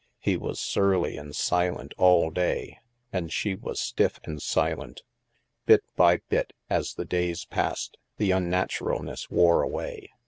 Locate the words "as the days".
6.71-7.45